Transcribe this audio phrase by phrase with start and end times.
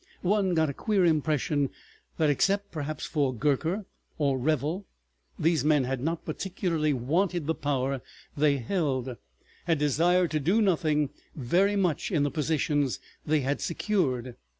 [0.37, 1.69] One got a queer impression
[2.17, 3.85] that except perhaps for Gurker
[4.17, 4.87] or Revel
[5.37, 8.01] these men had not particularly wanted the power
[8.35, 9.15] they held;
[9.65, 14.35] had desired to do nothing very much in the positions they had secured.